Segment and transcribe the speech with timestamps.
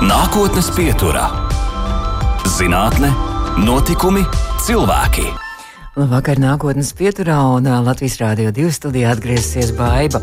[0.00, 1.26] Nākotnes pieturā-
[2.56, 3.10] zinātne,
[3.60, 4.22] notikumi,
[4.64, 5.26] cilvēki.
[5.92, 10.22] Labvakar, nākotnes pieturā un Latvijas Rādio 2 studijā atgriezīsies Baiva.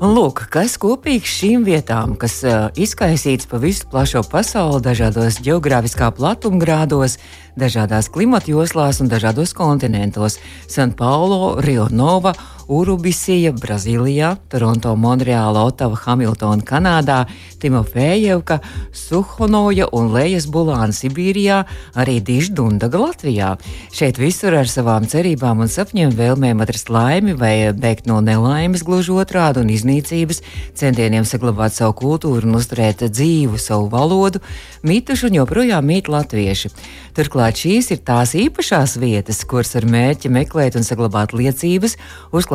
[0.00, 6.08] Un lūk, kas kopīgs šīm vietām, kas uh, izkaisīts pa visu plašo pasauli, dažādos geogrāfiskā
[6.16, 7.18] platumgrādos,
[7.60, 12.32] dažādās klimata joslās un dažādos kontinentos- San Paulo, Rio Nova,
[12.70, 17.24] Urubisija, Brazīlijā, Toronto, Monreāla, Otava, Hamiltona, Kanādā,
[17.58, 18.60] Timofejevka,
[18.94, 21.64] Suhonoja un Lejas Bulāna Sibīrijā,
[21.98, 23.48] arī Diždundaga Latvijā.
[23.90, 29.16] Šeit visur ar savām cerībām un sapņiem vēlmēm atrast laimi vai bēgt no nelaimes gluži
[29.18, 30.38] otrādi un iznīcības,
[30.78, 34.38] centieniem saglabāt savu kultūru un uzturēt dzīvu savu valodu,
[34.86, 36.70] mītuši un joprojām mīt latvieši.
[37.18, 41.96] Turklāt šīs ir tās īpašās vietas, kuras ar mērķi meklēt un saglabāt liecības,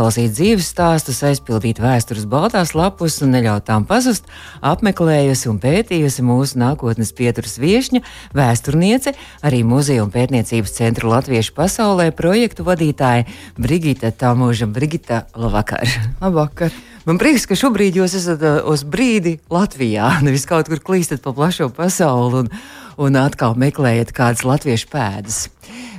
[0.05, 4.27] uzklausīt dzīves stāstus, aizpildīt vēstures baltās lapus un neļaut tām pazust,
[4.61, 8.03] apmeklējusi un pētījusi mūsu nākotnes pieturas viesņa,
[8.37, 13.25] vēsturniece, arī muzeja un pētniecības centra Latviešu pasaulē projektu vadītāja
[13.57, 14.69] Brigita Tamuža.
[14.69, 15.89] Brigita, labvakar!
[16.21, 16.75] Labvakar!
[17.09, 21.33] Man prieks, ka šobrīd jūs esat uh, uz brīdi Latvijā, nevis kaut kur klīstat pa
[21.33, 22.53] plašo pasauli un,
[22.97, 25.45] un atkal meklējat kādas latviešu pēdas.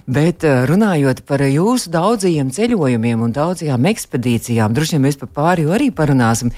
[0.07, 5.73] Bet uh, runājot par jūsu daudzajiem ceļojumiem un daudzajām ekspedīcijām, droši vien mēs par pārējo
[5.75, 6.53] arī parunāsim.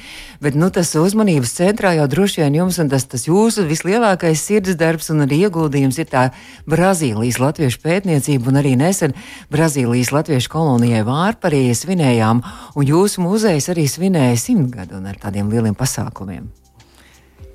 [0.45, 4.77] Bet nu, tas uzmanības centrā jau droši vien jums un tas, tas jūsu vislielākais sirds
[4.77, 6.27] darbs un arī ieguldījums ir tā
[6.69, 9.17] Brazīlijas latviešu pētniecība un arī nesen
[9.49, 12.45] Brazīlijas latviešu kolonijai Vārparī svinējām,
[12.77, 16.58] un jūsu muzejs arī svinēja simtgadu un ar tādiem lieliem pasākumiem.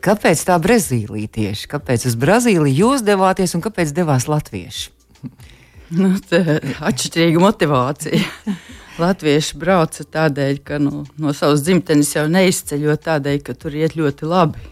[0.04, 1.68] Kāpēc tā Brazīlija tieši?
[1.72, 4.90] Kāpēc uz Brazīliju jūs devāties un kāpēc devās latvieši?
[5.94, 8.18] Nu, atšķirīga motivācija.
[9.04, 14.26] Latvieši brauca tādēļ, ka nu, no savas dzimtenes jau neizceļot tādēļ, ka tur iet ļoti
[14.26, 14.64] labi.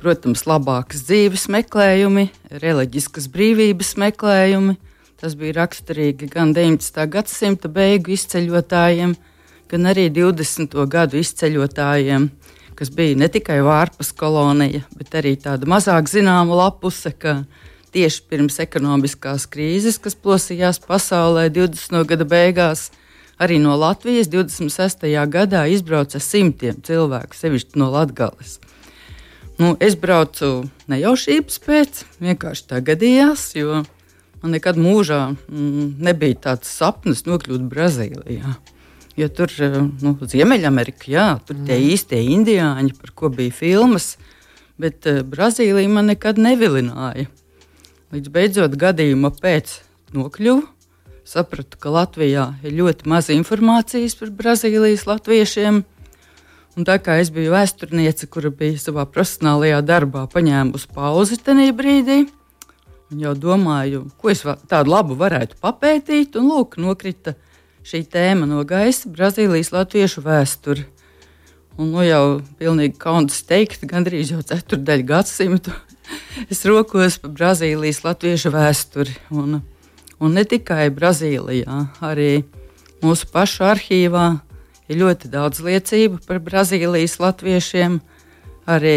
[0.00, 2.30] Protams, labākas dzīves meklējumi,
[2.62, 4.78] reliģiskas brīvības meklējumi.
[5.20, 7.04] Tas bija raksturīgi gan 19.
[7.12, 9.12] gadsimta beigu izceļotājiem,
[9.68, 10.78] gan arī 20.
[10.88, 12.30] gadu izceļotājiem,
[12.78, 17.42] kas bija ne tikai Vārpas kolonija, bet arī tāda mazāk zināma lapuse, ka
[17.94, 22.02] tieši pirms ekonomiskās krīzes, kas plosījās pasaulē 20.
[22.10, 22.88] gada beigās,
[23.38, 25.06] arī no Latvijas 26.
[25.30, 28.58] gadā izbrauca simtiem cilvēku, sevišķi no Latvijas.
[29.58, 33.84] Nu, es braucu nejaušības pēc, vienkārši tā gadījās, jo
[34.42, 38.56] man nekad mūžā mm, nebija tāds sapnis nokļūt Brazīlijā.
[39.14, 39.52] Jo tur,
[40.02, 41.88] nu, Ziemeļamerika, jā, tur tie mm.
[41.94, 44.16] īstie indiāņi, par ko bija filmas,
[44.80, 47.28] bet uh, Brazīlija man nekad nevilināja.
[48.14, 49.76] Līdz beidzot gadījuma pēc
[50.14, 50.64] nokļuvu,
[51.26, 55.82] sapratu, ka Latvijā ir ļoti maz informācijas par Brazīlijas latviešiem.
[56.74, 62.24] Un tā kā es biju vēsturniece, kura bija savā profesionālajā darbā paņēmusi pauzi tajā brīdī,
[63.14, 67.36] un jau domāju, ko es tādu labu varētu papētīt, un lūk, nokrita
[67.84, 70.86] šī tēma no gaisa- Brazīlijas latviešu vēsture.
[71.76, 75.72] Un nu jau pilnīgi kauns teikt, gandrīz jau ceturdaļu gadsimtu
[76.52, 79.14] es rokos pa Brazīlijas latviešu vēsturi.
[79.34, 79.60] Un,
[80.20, 82.44] un ne tikai Brazīlijā, arī
[83.02, 84.26] mūsu pašu arhīvā
[84.88, 88.00] ir ļoti daudz liecību par Brazīlijas latviešiem.
[88.64, 88.96] Arī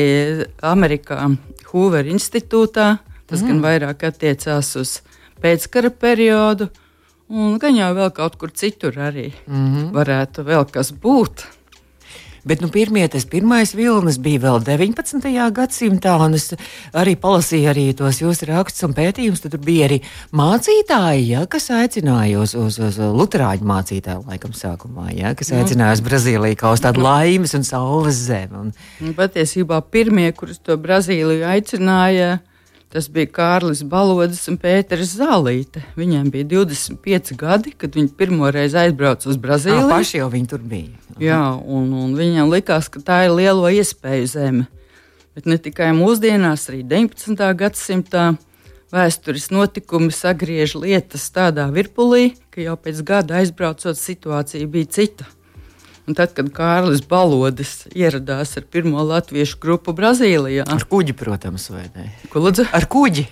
[0.63, 1.25] Amerikā,
[1.73, 2.85] Hoover institūtā,
[3.27, 3.47] tas mm.
[3.49, 4.93] gan vairāk attiecās uz
[5.43, 6.69] pēckara periodu,
[7.29, 9.91] un gan jau vēl kaut kur citur arī mm -hmm.
[9.93, 11.45] varētu vēl kas būt.
[12.47, 15.25] Bet nu, pirmie, tas pirmais vilnis bija vēl 19.
[15.51, 16.53] gadsimtā, un es
[16.95, 19.41] arī palasīju arī tos jūsu rakstus un pētījumus.
[19.43, 19.97] Tur bija arī
[20.31, 25.59] mācītāji, ja, kas aicināja uz, uz, uz Lutāņu mācītāju, laikam, sākumā, ja, kas nu.
[25.59, 27.09] aicināja uz Brazīliju kā uz tādu nu.
[27.09, 28.63] laimes un saules zemi.
[28.63, 29.13] Un...
[29.17, 32.37] Patiesībā pirmie, kurus to Brazīliju aicināja,
[32.93, 35.81] Tas bija Kārlis Balodis un Pēters Zālīte.
[35.99, 39.83] Viņiem bija 25 gadi, kad viņi pirmo reizi aizbrauca uz Brazīliju.
[39.83, 40.93] Jā, paši jau viņi tur bija.
[41.19, 44.67] Jā, un, un viņiem likās, ka tā ir lielo iespēju zeme.
[45.35, 47.43] Bet ne tikai mūsdienās, arī 19.
[47.59, 48.29] gadsimtā
[48.93, 55.27] vēstures notikumi sagriež lietas tādā virpulī, ka jau pēc gada aizbraucot situācija bija cita.
[56.07, 61.83] Un tad, kad Kārlis Balodis ieradās ar pirmo latviešu grupu Brazīlijā, ar kuģi, protams, vai
[61.97, 62.05] ne?
[62.31, 62.63] Ko lūdzu?
[62.71, 63.25] Ar kuģi.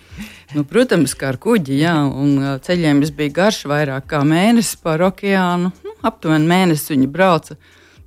[0.58, 2.34] Nu, protams, kā ar kuģi, jā, un
[2.66, 5.72] ceļiem bija garš vairāk kā mēnesis pāri okeānu.
[5.86, 7.56] Nu, aptuveni mēnesis viņi brauca.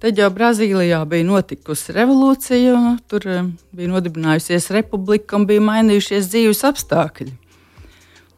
[0.04, 2.74] Tad jau Brazīlijā bija notikusi revolūcija,
[3.08, 3.24] tur
[3.72, 7.32] bija nodibinājusies republika un bija mainījušies dzīves apstākļi.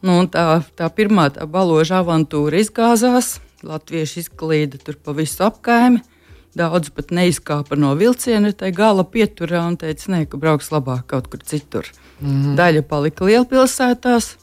[0.07, 5.99] Nu, tā, tā pirmā tā baloža avantūra izgāzās, Latvieši izklīda tur pa visu apkaimi
[6.57, 11.29] Daudz pat neizkāpa no vilciena, tai gala pieturā un teica, nē, ka brauks labāk kaut
[11.31, 11.87] kur citur.
[12.19, 12.57] Mm.
[12.59, 14.33] Daļa palika lielpilsētās,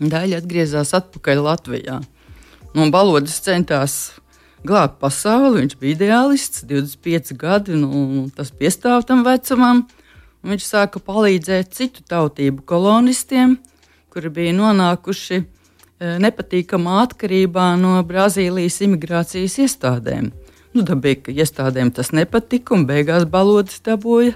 [0.00, 1.98] daļa atgriezās atpakaļ Latvijā.
[2.74, 4.14] Nu, Balodis centās
[4.64, 9.84] glābt pasauli, viņš bija ideālists, 25 gadi, nu, tas piestāv tam vecumam.
[10.44, 13.58] Viņš sāka palīdzēt citu tautību kolonistiem,
[14.12, 15.44] kuri bija nonākuši e,
[16.20, 20.32] nepatīkamā atkarībā no Brazīlijas imigrācijas iestādēm.
[20.74, 24.34] Nu, dabīgi, ka iestādēm tas nepatika, un beigās balodis dabūja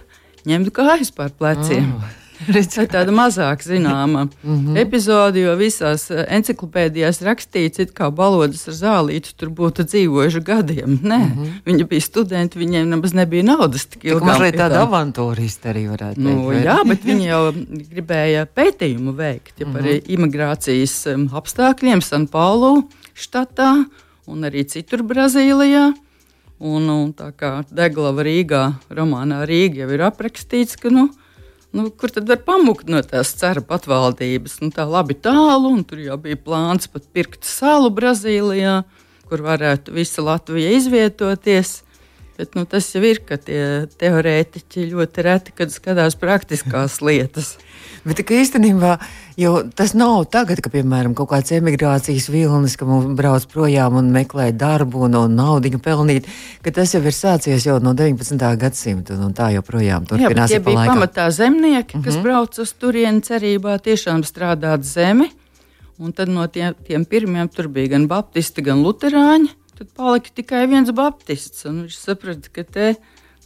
[0.49, 1.93] ņemt kājas pār pleciem.
[1.97, 2.17] Oh.
[2.39, 4.77] Tā ir tāda mazāk zināma mm -hmm.
[4.79, 11.01] epizode, jo visās eh, encyklopēdijās rakstīts, ka balodas ar zālīti tur būtu dzīvojuši gadiem.
[11.03, 11.59] Nē, mm -hmm.
[11.67, 14.05] viņi bija studenti, viņiem nemaz nebija naudas tik.
[14.05, 16.65] Tā ir tāda avantūrista arī varētu nu, teikt.
[16.65, 17.53] Jā, bet viņi jau
[17.91, 20.03] gribēja pētījumu veikt ja, par mm -hmm.
[20.07, 22.83] imigrācijas apstākļiem San Paulo
[23.15, 23.85] štatā
[24.27, 25.93] un arī citur Brazīlijā.
[26.59, 31.05] Un, un tā kā Deglava Rīgā, romānā Rīga jau ir aprakstīts, ka, nu,
[31.71, 34.59] nu, kur tad var pamukt no tās cera patvaldības?
[34.65, 38.81] Nu, tā labi tālu, un tur jau bija plāns pat pirkt salu Brazīlijā,
[39.31, 41.85] kur varētu visa Latvija izvietoties.
[42.39, 47.57] Bet, nu, tas jau ir, ka tie teorētiķi ļoti reti skatās praktiskās lietas.
[48.07, 48.97] Bet īstenībā
[49.79, 54.49] tas nav tagad, ka, piemēram, kaut kāds emigrācijas vilnis, ka mums brauc projām un meklē
[54.51, 56.27] darbu un, un naudu pelnīt,
[56.65, 58.35] ka tas jau ir sācies jau no 19.
[58.59, 60.51] gadsimta un tā joprojām turpinās.
[60.51, 62.23] Tie bija pamatā zemnieki, kas mm -hmm.
[62.27, 65.31] brauc uz turieni cerībā tiešām strādāt zemi.
[65.99, 69.49] Un tad no tiem, tiem pirmiem tur bija gan baptisti, gan luterāņi.
[69.79, 71.65] Tad palika tikai viens baptists.
[71.65, 72.95] Viņš saprata, ka te,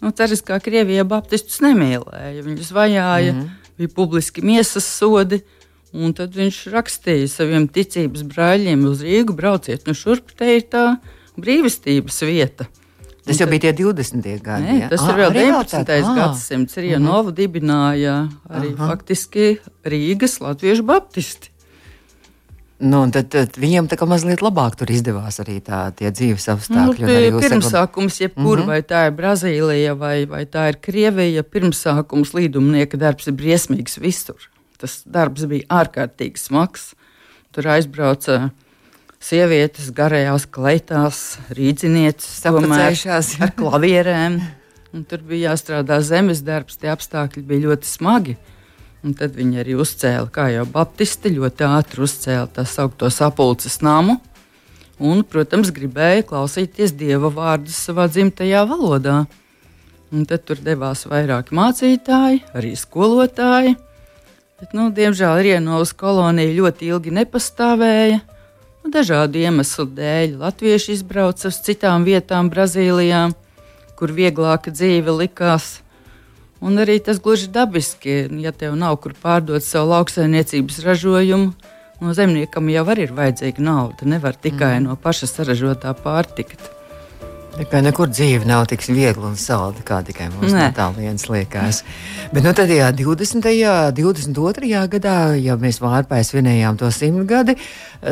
[0.00, 2.44] nu, ceras, kā Krievija baptistus nemīlēja.
[2.44, 3.32] Viņus vajāja.
[3.32, 5.40] Mm -hmm bija publiski miesas sodi.
[5.92, 10.86] Un tad viņš rakstīja saviem ticības brāļiem uz Rīgu, brauciet nu šurp, te ir tā
[11.36, 12.68] brīvistības vieta.
[13.22, 14.24] Tas jau bija tie 20.
[14.42, 14.66] gadi.
[14.66, 15.92] Nē, tas ah, ir vēl 19.
[15.94, 16.14] Ah.
[16.16, 16.74] gadsimts.
[16.80, 17.04] Arī mm.
[17.06, 18.16] Novu dibināja
[18.50, 18.88] arī Aha.
[18.90, 19.56] faktiski
[19.86, 21.52] Rīgas latviešu baptisti.
[22.82, 27.06] Nu, tad, tad viņiem tā kā mazliet labāk tur izdevās arī tā, tie dzīves apstākļi.
[27.30, 28.72] Nu, pirmsākums, jebkur, mm -hmm.
[28.72, 34.50] vai tā ir Brazīlija vai, vai tā ir Krievija, pirmsākums līdumnieka darbs ir briesmīgs visur.
[34.82, 36.90] Tas darbs bija ārkārtīgi smags.
[37.54, 38.48] Tur aizbrauca
[39.22, 41.20] sievietes garajās kleitās,
[41.54, 42.40] rīdzinieces,
[43.44, 44.40] ar klavierēm.
[44.92, 48.34] Un tur bija jāstrādā zemes darbs, tie apstākļi bija ļoti smagi.
[49.02, 54.18] Un tad viņi arī uzcēla, kā jau Baptisti, ļoti ātri uzcēla tā saucamo sapulces namu.
[55.02, 59.22] Un, protams, gribēja klausīties dieva vārdus savā dzimtajā valodā.
[60.12, 63.74] Un tad tur devās vairāki mācītāji, arī skolotāji.
[64.62, 68.20] Bet, nu, diemžēl Rienovas kolonija ļoti ilgi nepastāvēja.
[68.82, 73.24] Nu, dažādu iemeslu dēļ latvieši izbrauca uz citām vietām Brazīlijā,
[73.98, 75.80] kur vieglāka dzīve likās.
[76.62, 81.50] Un arī tas gluži dabiski, ja tev nav kur pārdot savu lauksaimniecības ražojumu,
[81.98, 84.06] no zemniekam jau ir vajadzīga nauda.
[84.14, 84.86] Nevar tikai mm.
[84.86, 86.70] no paša saražotā pārtikt.
[87.52, 91.82] Tikai nekur dzīve nav tik viegla un salda, kā tikai mums no tā viens liekas.
[92.32, 93.44] Bet nu, tad, jā, 20.
[93.44, 94.80] un 22.
[94.94, 97.58] gadā, ja mēs vārpēs svinējām to simtgadi,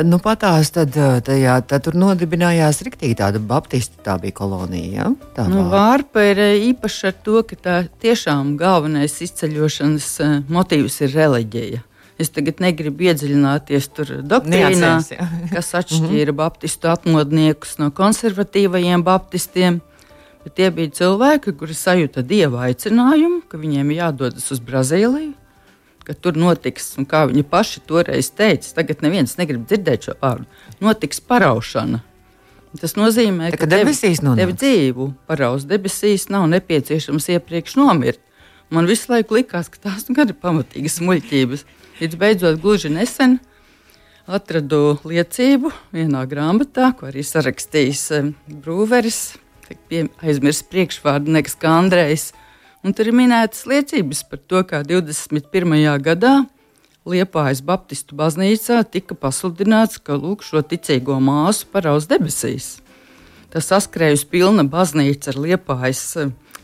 [0.05, 0.93] nu patās, tad,
[1.25, 4.91] tajā, tad tur nodibinājās riktīgi tāda baptistu, tā bija kolonija.
[4.93, 5.11] Ja?
[5.35, 10.11] Tā nu, vārpa ir īpaša ar to, ka tā tiešām galvenais izceļošanas
[10.53, 11.87] motīvs ir reliģija.
[12.21, 14.91] Es tagad negribu iedziļināties tur doktrīnā,
[15.49, 16.37] kas atšķīra mhm.
[16.37, 19.79] baptistu atmodniekus no konservatīvajiem baptistiem.
[20.41, 25.35] Bet tie bija cilvēki, kuri sajūta dieva aicinājumu, ka viņiem jādodas uz Brazīliju,
[26.05, 30.47] ka tur notiks, un kā viņi paši toreiz teica, tagad neviens negrib dzirdēt šo vārdu,
[30.81, 32.01] notiks paraušana.
[32.79, 38.21] Tas nozīmē, Tā, ka debesīs tev, tev dzīvu paraus debesīs nav nepieciešams iepriekš nomirt.
[38.71, 41.65] Man visu laiku likās, ka tās nu ir pamatīgas muļķības.
[42.01, 43.35] Līdz beidzot, gluži nesen
[44.25, 47.99] atradu liecību vienā grāmatā, ko arī sarakstījis
[48.63, 49.19] Brūveris.
[50.25, 52.31] Aizmirst priekšvārdu Neks Kandrejs.
[52.81, 55.77] Un tur ir minētas liecības par to, kā 21.
[56.01, 56.31] gadā
[57.05, 62.79] Liepājas Baptistu baznīcā tika pasludināts, ka lūk, šo ticīgo māsu parauz debesīs.
[63.53, 66.01] Tas saskrējusi pilna baznīca ar Liepājas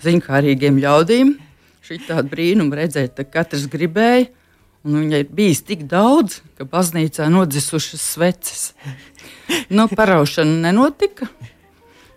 [0.01, 1.37] ziņkārīgiem ļaudīm.
[1.85, 4.31] Šī tāda brīnuma redzēt, ka katrs gribēja,
[4.87, 8.61] Un viņai ir bijis tik daudz, ka baznīcā nodzisušas sveces.
[9.67, 11.27] Nu, paraušana nenotika.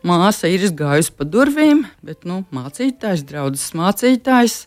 [0.06, 4.62] Māsa ir izgājusi pa durvīm, bet nu, mācītājs, draugs mācītājs,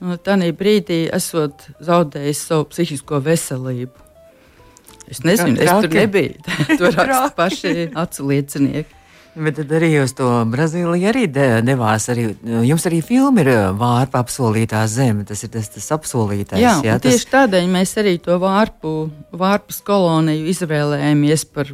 [0.00, 4.06] nu, tajā brīdī esot zaudējis savu psihisko veselību.
[5.10, 6.38] Es nezinu, es tur nebiju.
[6.78, 8.99] tur raksta paši acu liecinieki.
[9.34, 12.08] Bet tad arī uz to Brazīliju arī devās.
[12.10, 12.32] Arī,
[12.66, 15.22] jums arī filma ir vārpa apsolītā zeme.
[15.28, 16.58] Tas ir tas, tas apsolītais.
[16.58, 17.14] Jā, jā tas...
[17.14, 18.94] tieši tādēļ mēs arī to vārpu,
[19.30, 21.70] vārpas koloniju izvēlējāmies par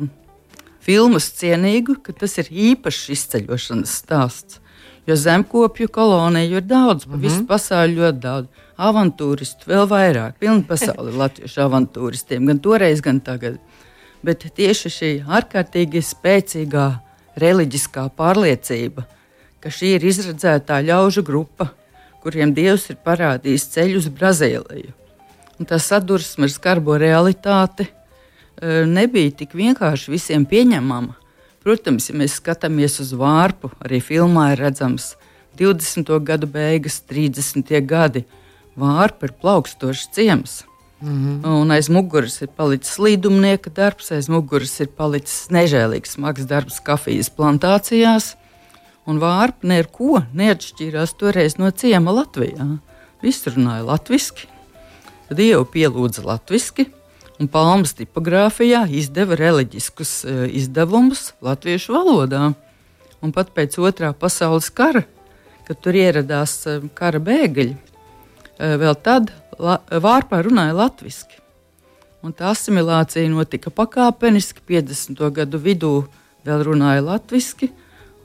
[0.85, 4.61] filmas cienīgu, ka tas ir īpašs izceļošanas stāsts.
[5.07, 7.23] Jo zemkopju koloniju ir daudz, pa mm -hmm.
[7.23, 8.49] visu pasauli ļoti daudz.
[8.77, 13.59] Avantūristu vēl vairāk, pilna pasaule ir latviešu avantūristiem, gan toreiz, gan tagad.
[14.23, 17.06] Bet tieši šī ārkārtīgi spēcīgā
[17.41, 19.07] reliģiskā pārliecība,
[19.61, 21.71] ka šī ir izredzētā ļaužu grupa,
[22.25, 24.95] kuriem Dievs ir parādījis ceļu uz Brazīliju.
[25.57, 31.15] Un tā sadursme ar skarbo realitāti e, nebija tik vienkārši visiem pieņemama.
[31.65, 35.15] Protams, ja mēs skatāmies uz vārpu, arī filmā ir redzams
[35.59, 36.13] 20.
[36.23, 37.73] gadu beigas, 30.
[37.89, 38.27] gadi.
[38.77, 40.61] Vārpa ir plaukstošs ciems.
[41.01, 41.63] Mm -hmm.
[41.63, 47.31] Un aiz muguras ir palicis līdumnieka darbs, aiz muguras ir palicis nežēlīgs smags darbs kafijas
[47.31, 48.35] plantācijās.
[49.07, 52.79] Un vārpa neko neatšķīrās toreiz no ciema Latvijā.
[53.23, 54.49] Visi runāja latviešu,
[55.31, 56.87] Dievu pielūdza latviešu,
[57.41, 62.55] un Palmas tipogrāfijā izdeva reliģiskus uh, izdevumus latviešu valodā.
[63.23, 65.03] Un pat pēc otrā pasaules kara,
[65.67, 67.75] kad tur ieradās uh, kara bēgļi,
[68.59, 71.43] vēl tad la, vārpā runāja latviešu.
[72.27, 75.21] Un tā asimilācija notika pakāpeniski, 50.
[75.37, 75.93] gadu vidū
[76.47, 77.69] vēl runāja latviešu,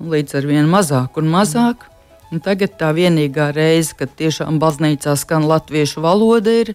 [0.02, 1.88] un līdz ar vien mazāk un mazāk.
[2.32, 6.72] Un tagad tā vienīgā reize, kad tiešām baznīcā skan latviešu valoda, ir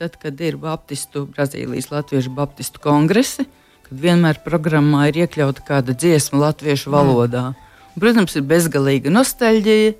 [0.00, 3.44] tad, kad ir Baptistu, Brazīlijas Latviešu Baptistu kongresi,
[3.84, 7.50] kad vienmēr programmā ir iekļauta kāda dziesma latviešu valodā.
[7.92, 9.92] Un, protams, ir bezgalīga nostalģija,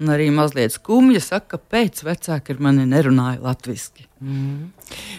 [0.00, 4.06] un arī mazliet skumja saka, kāpēc vecāki ar mani nerunāja latviešu.
[4.20, 4.70] Mm.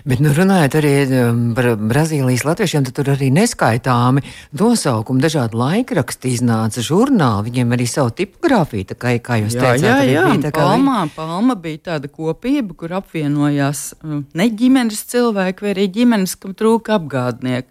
[0.05, 4.21] Bet, nu, runājot arī um, par Brazīlijas latviešiem, tad tur arī neskaitāmi
[4.57, 9.87] nosaukumi, dažādi laikraksti iznāca, žurnāli, viņiem arī savu tipogrāfiju, kā, kā jūs jā, teicāt.
[9.87, 11.15] Jā, jā, bija, Palmā, viņi...
[11.17, 16.97] Palma bija tāda kopība, kur apvienojās um, ne ģimenes cilvēki, vai arī ģimenes, kam trūka
[16.99, 17.69] apgādnieki.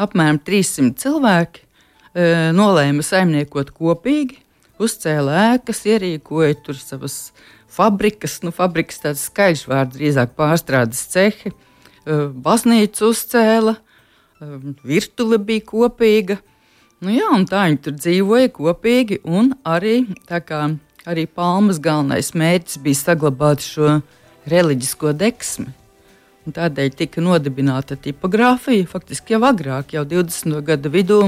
[0.00, 4.38] Apmēram 300 cilvēki e, nolēma saimniekot kopīgi
[4.82, 7.30] uzcēla ēkas, ierīkoja tur savas
[7.70, 11.52] fabrikas, nu, fabrikas tāds skaļš vārds, drīzāk pārstrādes cehi,
[12.44, 13.76] baznīcu uzcēla,
[14.86, 16.38] virtule bija kopīga.
[17.00, 20.62] Nu, jā, tā viņi tur dzīvoja kopīgi, un arī, kā,
[21.08, 24.00] arī Palmas galvenais mērķis bija saglabāt šo
[24.50, 25.70] reliģisko deksmi.
[26.44, 30.60] Un tādēļ tika nodibināta tipogrāfija faktiski jau agrāk, jau 20.
[30.64, 31.20] gada vidū,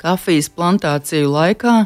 [0.00, 1.76] kafijas plantāciju laikā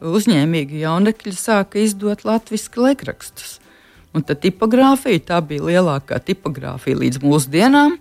[0.00, 3.58] uzņēmīgi jaunekļi sāka izdot latviešu laikrakstus.
[4.14, 7.98] Un tā tipogrāfija tā bija lielākā tipogrāfija līdz mūsdienām.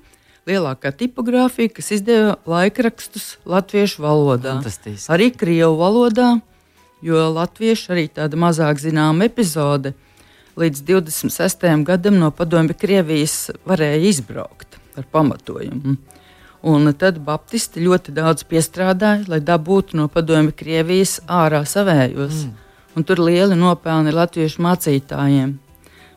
[0.50, 5.08] Lielākā tipogrāfija, kas izdeva laikrakstus latviešu valodā, Fantastiski.
[5.16, 6.34] arī krievu valodā,
[7.02, 9.94] jo latvieši arī tāda mazāk zināma epizode.
[10.60, 11.64] Līdz 26.
[11.88, 15.96] gadam no padomju Krievijas varēja izbraukt ar pamatojumu.
[16.64, 22.46] Un tad Baptisti ļoti daudz piestrādāja, lai dabūtu no padomju Krievijas ārā savējos.
[22.46, 22.54] Mm.
[22.96, 25.58] Un tur lieli nopelni latviešu mācītājiem.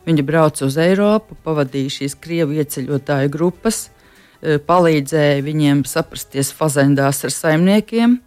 [0.06, 3.88] Viņi brauca uz Eiropu, pavadīja šīs krievu ieceļotāju grupas,
[4.38, 8.20] e, palīdzēja viņiem saprasties fazendās ar saimniekiem,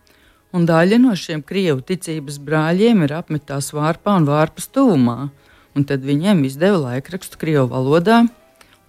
[0.51, 5.29] un daļa no šiem krievu ticības brāļiem ir apmetās vārpā un vārpas tuvumā.
[5.71, 8.25] Un tad viņiem izdeva laikrakstu krievu valodā,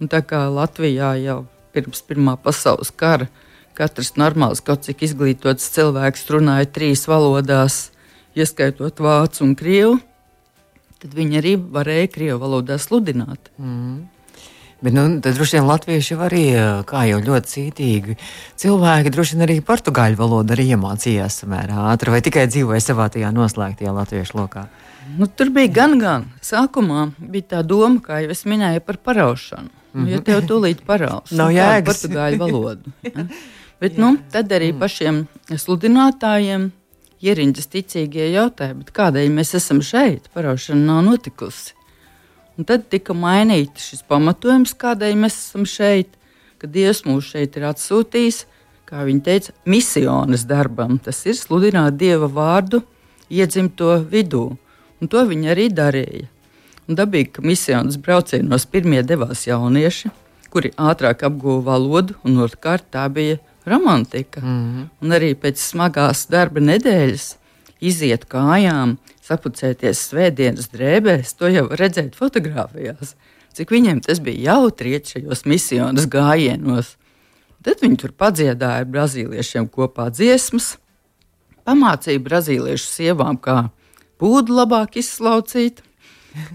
[0.01, 3.29] un tā kā Latvijā jau pirms Pirmā pasaules kara
[3.77, 7.89] katrs normāls, kaut cik izglītots cilvēks runāja trīs valodās,
[8.37, 9.99] ieskaitot vācu un krievu,
[11.01, 13.51] tad viņi arī varēja krievu valodā sludināt.
[13.57, 14.09] Mm.
[14.81, 16.45] Bet, nu, tad droši vien latvieši arī,
[16.89, 18.15] kā jau ļoti cītīgi
[18.57, 23.29] cilvēki, droši vien arī portugāļu valodu arī iemācījās samērā ātri, vai tikai dzīvoja savā tajā
[23.35, 24.65] noslēgtajā latviešu lokā.
[25.19, 26.25] Nu, tur bija gan, gan.
[26.41, 29.69] Sākumā bija tā doma, kā jau es minēju, par paraušanu.
[29.93, 30.11] Mm -hmm.
[30.11, 32.91] Ja tev tūlīt parādās, nav nu, jēgas portugāļu valodu.
[33.03, 33.25] Ja?
[33.81, 34.79] Bet, nu, tad arī mm.
[34.79, 36.71] pašiem sludinātājiem
[37.21, 41.73] ierindas ticīgie jautāja, kādēļ mēs esam šeit, paraušana nav notikusi.
[42.57, 46.07] Un tad tika mainīts šis pamatojums, kādēļ mēs esam šeit,
[46.61, 48.45] ka Dievs mūs šeit ir atsūtījis,
[48.85, 50.99] kā viņi teica, misionas darbam.
[51.01, 52.83] Tas ir sludināt Dieva vārdu
[53.31, 54.57] iedzimto vidū.
[55.01, 56.27] Un to viņi arī darīja.
[56.97, 60.11] Dabīgi, ka misijas braucienos pirmie devās jaunieši,
[60.51, 64.41] kuri ātrāk apguva valodu, un otrkārt tā bija romantika.
[64.41, 64.87] Mm -hmm.
[65.01, 67.35] Un arī pēc smagās darba nedēļas
[67.81, 73.15] iziet kājām, sapucēties svētdienas drēbēs, to jau redzēt fotografijās.
[73.53, 76.95] Cik viņiem tas bija jautri iet šajos misijas gājienos.
[77.61, 80.77] Tad viņi tur padziedāja brazīliešiem kopā dziesmas,
[81.67, 83.69] pamācīja brazīliešu sievām, kā
[84.21, 85.83] pūdu labāk izslaucīt.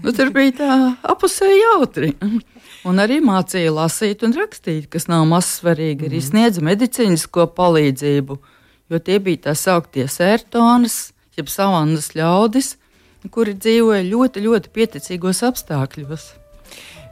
[0.03, 2.13] Nu, tur bija tā apusēji jautri.
[2.87, 6.05] Un arī mācīja lasīt un rakstīt, kas nav maz svarīgi.
[6.05, 6.09] Mm.
[6.09, 6.27] Arī mhm.
[6.29, 8.39] sniedza medicīnisko palīdzību,
[8.91, 12.75] jo tie bija tā sauktie sērtonas, jeb savannas ļaudis,
[13.33, 16.29] kuri dzīvoja ļoti, ļoti pieticīgos apstākļos.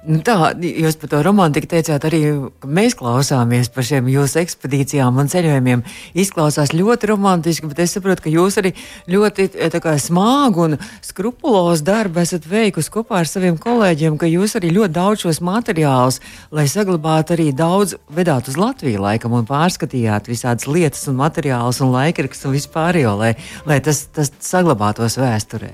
[0.06, 2.20] Nu tā, jūs par to romantiku teicāt arī,
[2.62, 5.82] ka mēs klausāmies par šiem jūsu ekspedīcijām un ceļojumiem.
[6.22, 8.76] Izklausās ļoti romantiski, bet es saprotu, ka jūs arī
[9.10, 14.54] ļoti eh, kā, smagu un skrupulozu darbu esat veikusi kopā ar saviem kolēģiem, ka jūs
[14.60, 16.22] arī ļoti daudz šos materiālus,
[16.54, 21.96] lai saglabātu arī daudz, vedāt uz Latviju laikam un pārskatījāt visādas lietas un materiālus un
[21.96, 23.34] laikrakstus un vispārējo, lai,
[23.66, 25.74] lai tas, tas saglabātos vēsturē.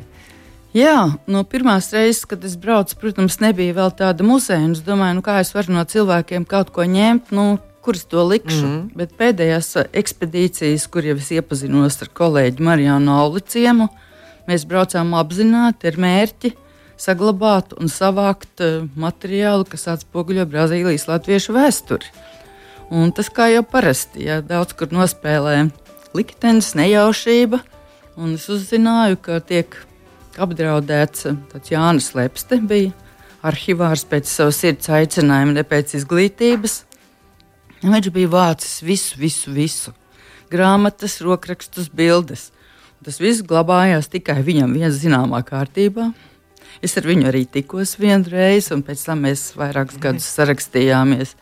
[0.72, 4.70] Jā, no pirmās reizes, kad es braucu, protams, nebija vēl tāda muzeja.
[4.72, 8.24] Es domāju, nu, kā es varu no cilvēkiem kaut ko ņemt, nu, kur es to
[8.24, 8.62] likšu.
[8.64, 8.96] Mm -hmm.
[8.96, 13.90] Bet pēdējās uh, ekspedīcijas, kur jau es iepazinos ar kolēģi Marijānu Auliciemu,
[14.48, 16.54] mēs braucām apzināti ar mērķi
[16.98, 22.06] saglabāt un savākt uh, materiālu, kas atspoguļo Brazīlijas latviešu vēsturi.
[22.92, 25.70] Un tas kā jau parasti, ja daudz kur nospēlē
[26.14, 27.60] liktenis, nejaušība,
[28.16, 29.91] un es uzzināju, ka tiek
[30.40, 31.28] apdraudēts.
[31.52, 32.94] Tāds Jānis Lepste bija
[33.44, 36.82] arhivārs pēc savas sirds aicinājuma, ne pēc izglītības.
[37.82, 39.94] Viņš bija vācis visu, visu, visu.
[40.52, 42.52] Grāmatas, rokrakstus, bildes.
[43.02, 46.12] Tas viss glabājās tikai viņam viens zināmā kārtībā.
[46.86, 51.34] Es ar viņu arī tikos vienreiz, un pēc tam mēs vairākus gadus sarakstījāmies.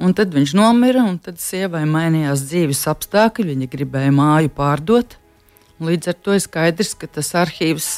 [0.00, 3.52] Un tad viņš nomira, un tad sievai mainījās dzīves apstākļi.
[3.52, 5.16] Viņa gribēja māju pārdot.
[5.80, 7.90] Līdz ar to ir skaidrs, ka tas arhīvs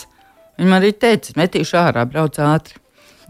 [0.62, 2.76] Viņa man arī teica, metīšu ārā, brauc ātri.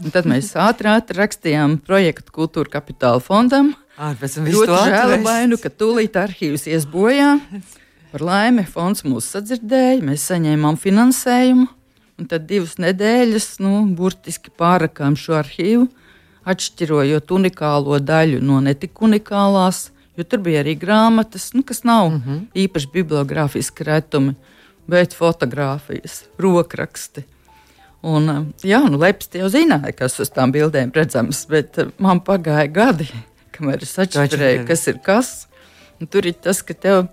[0.05, 3.71] Un tad mēs ātri, ātri rakstījām projektu Kultūra Kapitāla fondam.
[3.97, 7.31] Ļoti žēlabainu, ka tūlīt arhīvs ies bojā.
[8.11, 11.65] Par laimi fonds mūs sadzirdēja, mēs saņēmām finansējumu.
[12.21, 15.89] Un tad divas nedēļas, nu, burtiski pārakām šo arhīvu,
[16.45, 22.21] atšķirojot unikālo daļu no netik unikālās, jo tur bija arī grāmatas, nu, kas nav mm
[22.21, 22.47] -hmm.
[22.67, 24.37] īpaši bibliogrāfiski retumi
[24.87, 27.23] bet fotografijas, rokraksti.
[28.03, 32.19] Un, eh, jā, nu, Leps jau zināja, kas uz tām bildēm redzams, bet eh, man
[32.19, 33.07] pagāja gadi,
[33.55, 35.35] kamēr es atšķirēju, kas ir kas.
[36.01, 37.05] Un tur ir tas, ka tev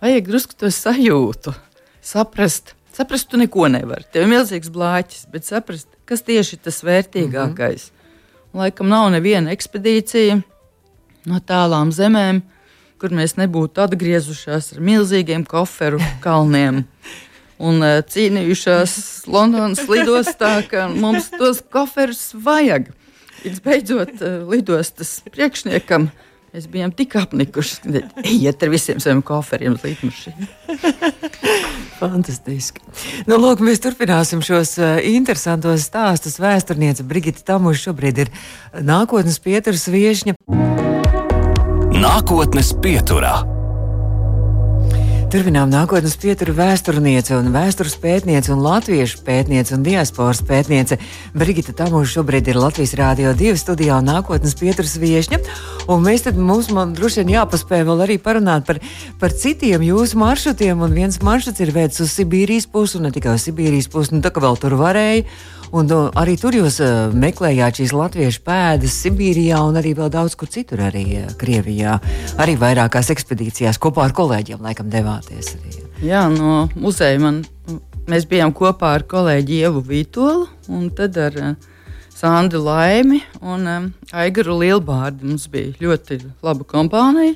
[0.00, 1.52] vajag drusku to sajūtu,
[2.00, 2.76] saprast.
[2.92, 4.04] Saprast, tu neko nevari.
[4.12, 7.86] Tev ir milzīgs blāķis, bet saprast, kas tieši ir tas vērtīgākais.
[7.88, 8.58] Mm -hmm.
[8.60, 10.42] Laikam nav neviena ekspedīcija
[11.24, 12.42] no tālām zemēm,
[13.02, 16.84] kur mēs nebūtu atgriezušās ar milzīgiem koferu kalniem.
[17.62, 18.96] Un uh, cīnījušās
[19.30, 22.90] Londonas lidostā, ka mums tos koferus vajag.
[23.42, 26.10] Līdz beidzot, uh, lidostas priekšniekam
[26.52, 30.34] Mēs bijām tik apnikuši, ejiet ar visiem saviem koferiem uz līniju.
[32.02, 32.84] Fantastiski.
[33.24, 36.36] Nu, lūk, mēs turpināsim šos uh, interesantos stāstus.
[36.42, 38.36] Vēsturniece Brigita Tamuša šobrīd ir
[38.84, 40.36] nākotnes pieturas viešņa.
[42.02, 43.44] Nākotnes pieturā.
[45.30, 50.98] Turpinām nākotnes pieturu vēsturniece un vēstures pētniece un latviešu pētniece un diasporas pētniece
[51.38, 55.38] Brigita Tamuša šobrīd ir Latvijas Rādio 2 studijā un nākotnes pieturas viešņa.
[55.94, 58.82] Un mēs tad mums man droši vien jāpaspēj vēl arī parunāt par,
[59.22, 60.82] par citiem jūsu maršrutiem.
[60.82, 64.26] Un viens maršruts ir vērts uz Sibīrijas pusi un ne tikai uz Sibīrijas pusi, nu
[64.26, 65.28] tā kā vēl tur varēja.
[65.72, 70.36] Un uh, arī tur jūs uh, meklējāt šīs latviešu pēdas Sibīrijā un arī vēl daudz
[70.36, 71.96] kur citur, arī uh, Krievijā.
[72.42, 75.54] Arī vairākās ekspedīcijās kopā ar kolēģiem laikam devāties.
[75.56, 75.86] Arī.
[76.04, 77.40] Jā, no muzeja man,
[78.10, 81.54] mēs bijām kopā ar kolēģi Ievu Vītolu un tad ar uh,
[82.22, 85.24] Sandu Laimi un um, Aigaru Lielbārdu.
[85.32, 87.34] Mums bija ļoti laba kompānija.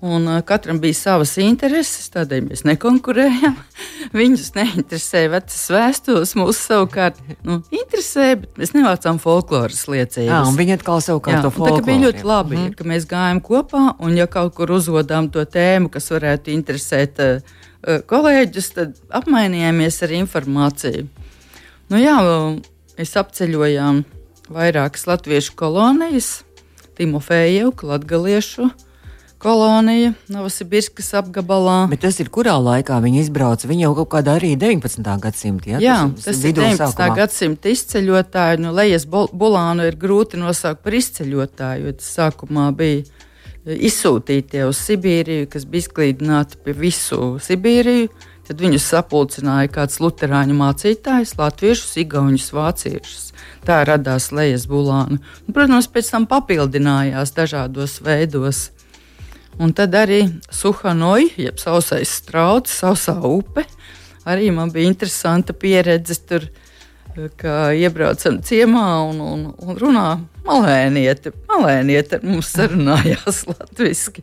[0.00, 3.56] Un, uh, katram bija savas intereses, tādēļ mēs nekonkurējām.
[4.20, 10.30] Viņus neinteresēja vecas vēstules, mūs savukārt nu, interesēja, bet mēs nevācām folkloras liecības.
[10.30, 11.82] Jā, un viņi atkal savukārt to folkloru.
[11.82, 12.62] Tā bija ļoti labi, mm.
[12.62, 12.78] -hmm.
[12.78, 17.58] ka mēs gājām kopā, un ja kaut kur uzvodām to tēmu, kas varētu interesēt uh,
[18.06, 21.08] kolēģus, tad apmainījāmies ar informāciju.
[21.90, 22.18] Nu, jā,
[22.94, 24.04] mēs apceļojām
[24.46, 26.36] vairākas latviešu kolonijas,
[26.94, 28.70] Timofeju, Latgaliešu
[29.42, 31.76] kolonija Novosibirskas apgabalā.
[31.90, 33.68] Bet tas ir kurā laikā viņi izbrauca?
[33.70, 35.04] Viņi jau kaut kādā arī 19.
[35.22, 35.76] gadsimta.
[35.76, 35.82] Ja?
[35.82, 36.82] Jā, tas, tas ir 19.
[36.82, 37.18] Sākumā.
[37.20, 38.62] gadsimta izceļotāji.
[38.64, 44.80] Nu, Lejas Bulānu ir grūti nosaukt par izceļotāju, jo tas sākumā bija e, izsūtītie uz
[44.88, 48.10] Sibīriju, kas bija izklīdināti pie visu Sibīriju.
[48.48, 53.26] Tad viņus sapulcināja kāds luterāņu mācītājs, latviešus, igauņus, vāciešus.
[53.68, 55.18] Tā radās Lejas Bulāna.
[55.20, 58.70] Un, protams, pēc tam papildinājās dažādos veidos.
[59.58, 60.20] Un tad arī
[60.54, 63.64] Suhanoja, jeb sausais strauts, sausā upe.
[64.28, 66.44] Arī man bija interesanta pieredze tur,
[67.40, 70.08] kā iebraucam ciemā un, un, un runā
[70.46, 71.32] malēnieti.
[71.50, 74.22] Malēnieti ar mums sarunājās latviski.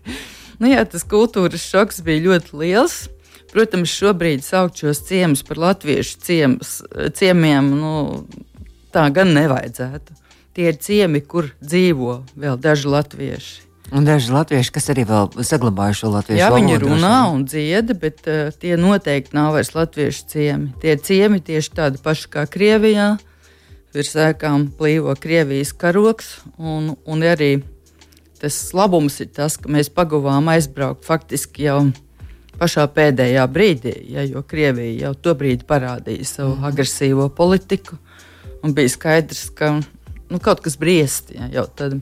[0.62, 2.98] Nu, jā, tas kultūras šoks bija ļoti liels.
[3.52, 6.78] Protams, šobrīd saukt šos ciemus par latviešu ciemus,
[7.16, 7.92] ciemiem, nu,
[8.92, 10.16] tā gan nevajadzētu.
[10.56, 13.66] Tie ir ciemi, kur dzīvo vēl daži latvieši.
[13.94, 16.66] Un daži latvieši, kas arī vēl saglabājuši šo latviešu Jā, valodu.
[16.66, 20.72] viņi runā un dzieda, bet uh, tie noteikti nav vairs latviešu ciemi.
[20.82, 23.16] Tie ciemi tieši tādi paši kā Krievijā.
[23.96, 27.62] Virs ēkām plīvo Krievijas karoks, un, un arī
[28.42, 31.80] tas labums ir tas, ka mēs pagavām aizbraukt faktiski jau
[32.60, 36.68] pašā pēdējā brīdī, ja, jo Krievija jau to brīdi parādīja savu mm.
[36.70, 37.98] agresīvo politiku,
[38.64, 42.00] un bija skaidrs, ka nu, kaut kas briest ja, jau tad.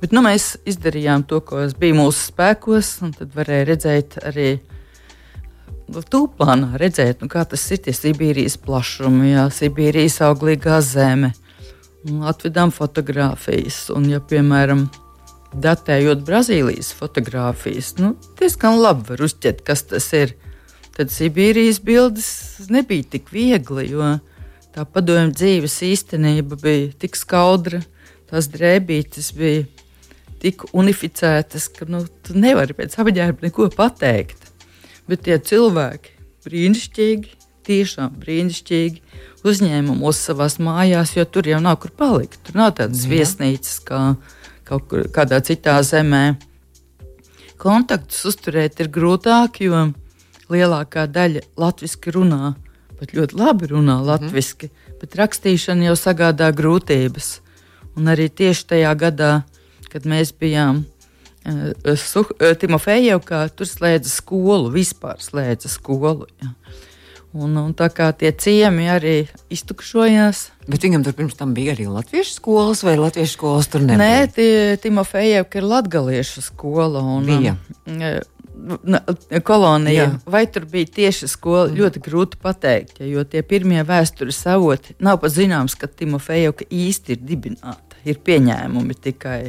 [0.00, 4.50] Bet nu, mēs izdarījām to, kas bija mūsu spēkos, un tad varēja redzēt arī
[5.86, 11.32] tūplānā, redzēt, nu, kā tas ir tie Sibīrijas plašumi, jā, Sibīrijas auglīgā zeme.
[12.26, 14.84] Atvedām fotogrāfijas, un, ja, piemēram,
[15.56, 20.36] datējot Brazīlijas fotogrāfijas, nu, diezgan labi var uzķert, kas tas ir.
[20.96, 22.28] Tad Sibīrijas bildes
[22.72, 24.14] nebija tik viegli, jo
[24.72, 27.82] tā padomju dzīves īstenība bija tik skaudra,
[28.30, 29.66] tās drēbītes bija
[30.46, 34.52] tik unificētas, ka nu, tu nevari pēc apģērba neko pateikt.
[35.10, 36.14] Bet tie cilvēki
[36.46, 37.32] brīnišķīgi,
[37.66, 39.02] tiešām brīnišķīgi
[39.46, 42.38] uzņēma mūs savās mājās, jo tur jau nav kur palikt.
[42.46, 44.02] Tur nav tādas viesnīcas kā
[44.66, 46.36] kaut kur kādā citā zemē.
[47.58, 49.88] Kontaktus uzturēt ir grūtāk, jo
[50.52, 52.54] lielākā daļa latviešu runā,
[53.00, 54.06] pat ļoti labi runā mhm.
[54.10, 54.94] latviešu, mm.
[55.02, 57.40] bet rakstīšana jau sagādā grūtības.
[57.96, 59.30] Un arī tieši tajā gadā,
[59.96, 66.28] kad mēs bijām uh, uh, Timofejevkā, tur slēdza skolu, vispār slēdza skolu.
[66.42, 66.52] Ja.
[67.36, 69.16] Un, un tā kā tie ciemi arī
[69.52, 70.46] iztukšojās.
[70.68, 74.24] Bet viņam tur pirms tam bija arī latviešu skolas, vai latviešu skolas tur nebija?
[74.28, 77.02] Nē, Timofejevka ir latgaliešu skola.
[77.04, 77.56] Un, bija.
[79.44, 80.06] Kolonija.
[80.06, 80.12] Jā.
[80.32, 81.66] Vai tur bija tieši skola?
[81.68, 81.76] Mm.
[81.76, 87.26] Ļoti grūti pateikt, jo tie pirmie vēstures avoti nav pat zināms, ka Timofejevka īsti ir
[87.28, 89.40] dibināta ir pieņēmumi tikai.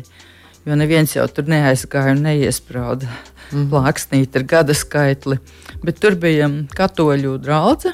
[0.67, 3.69] Jo neviens jau tur neaizgāja un neiesprāda mm.
[3.71, 5.39] plāksnīt ar gada skaitli.
[5.79, 7.93] Bet tur bija katoļu drauga,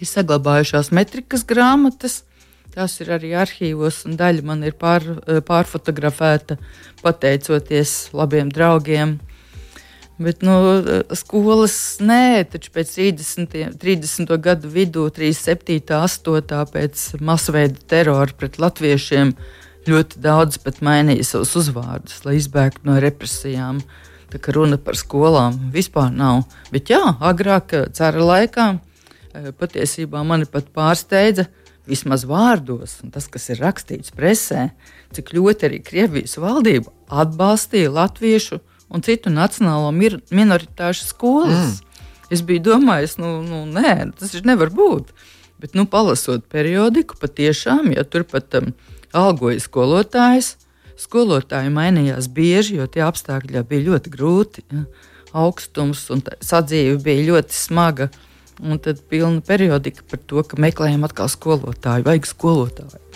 [0.00, 2.24] ir saglabājušās metrikas grāmatas.
[2.74, 5.02] Tās ir arī arhīvos, un daļa man ir pār,
[5.46, 6.58] pārfotografēta
[7.02, 9.16] pateicoties labiem draugiem.
[10.20, 10.54] Bet nu,
[11.16, 14.34] skolas nē, taču pēc 30, 30.
[14.44, 15.80] gadu vidū, 37.
[15.96, 16.60] 8.
[16.74, 19.32] pēc masveida terora pret latviešiem,
[19.88, 23.80] ļoti daudz pat mainīja savus uzvārdus, lai izbēgtu no represijām.
[24.30, 26.44] Tā kā runa par skolām vispār nav.
[26.70, 28.66] Bet jā, agrāk, cara laikā,
[29.34, 31.48] eh, patiesībā mani pat pārsteidza,
[31.86, 34.70] vismaz vārdos, un tas, kas ir rakstīts presē,
[35.16, 39.90] cik ļoti arī Krievijas valdība atbalstīja latviešu un citu nacionālo
[40.30, 41.80] minoritāšu skolas.
[41.80, 41.86] Mm.
[42.30, 45.10] Es biju domājis, nu, nu nē, tas nevar būt.
[45.60, 48.70] Bet, nu, palasot periodiku, patiešām, ja tur pat um,
[49.16, 50.54] algoja skolotājs,
[51.00, 54.66] skolotāji mainījās bieži, jo tie apstākļi bija ļoti grūti.
[54.72, 54.84] Ja?
[55.40, 58.10] Augstums un sadzīve bija ļoti smaga.
[58.60, 63.06] Un tad bija pilna periodika par to, ka meklējām atkal skolotāju, vajag skolotāju.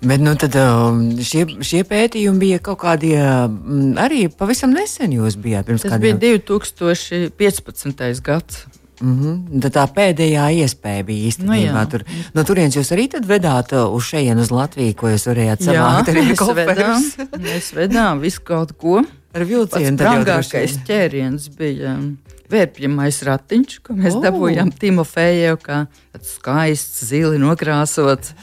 [0.00, 5.12] Bet nu, tad, um, šie, šie pētījumi bija kaut kādi mm, arī pavisam nesen.
[5.12, 6.16] Jūs bijāt pirms Tas kādiem...
[6.20, 8.22] bija 2015.
[8.24, 8.62] gads.
[9.00, 9.60] Mm -hmm.
[9.64, 11.72] Tad tā pēdējā iespēja bija īstenībā.
[11.72, 15.64] Nu, tur, no turienes jūs arī vedāt uh, uz šejienu, uz Latviju, ko jūs varējāt
[15.64, 17.16] savākt jā, arī koferus.
[17.48, 19.02] Mēs vedām visu kaut ko.
[19.34, 19.96] Ar vilcienu.
[19.96, 22.18] Brangākais ķēriens bija um,
[22.50, 24.24] vērpjamais ratiņš, ko mēs oh.
[24.24, 25.86] dabūjām Timofejev, kā
[26.22, 28.34] skaists, zili nokrāsots.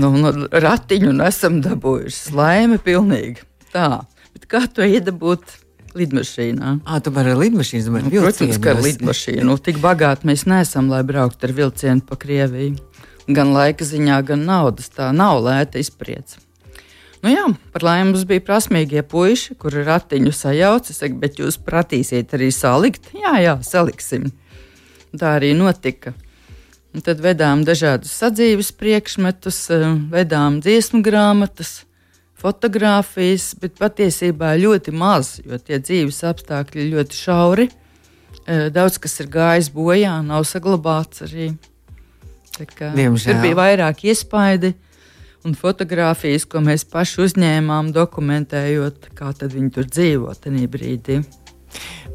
[0.00, 2.16] nu, nu, ratiņu nesam dabūjuši.
[2.32, 3.44] Slaime pilnīgi.
[3.74, 4.00] Tā.
[4.32, 5.67] Bet kā to iedabūt?
[5.98, 6.72] Lidmašīnā.
[6.86, 9.46] Ah, tu vari ar lidmašīnu, bet nu, protams, ka ar lidmašīnu.
[9.48, 12.76] Nu, tik bagāti mēs neesam, lai brauktu ar vilcienu pa Krieviju.
[13.28, 14.88] Gan laika ziņā, gan naudas.
[14.94, 16.38] Tā nav lēta izpriece.
[17.18, 20.94] Nu jā, par laimi mums bija prasmīgie puiši, kuri ratiņu sajauca.
[20.94, 23.10] Es saku, bet jūs pratīsiet arī salikt?
[23.16, 24.30] Jā, jā, saliksim.
[25.18, 26.14] Tā arī notika.
[26.94, 29.84] Un tad vedām dažādus sadzīves priekšmetus, eh,
[30.14, 31.82] vedām dziesmu grāmatas,
[32.38, 37.68] fotografijas, bet patiesībā ļoti maz, jo tie dzīves apstākļi ir ļoti šauri.
[38.48, 41.50] Eh, daudz kas ir gājis bojā, nav saglabāts arī.
[43.34, 44.74] Tur bija vairāk iespaidi.
[45.46, 51.22] un fotografijas, ko mēs paši uzņēmām, dokumentējot, kā viņi tur dzīvo tajā brīdī.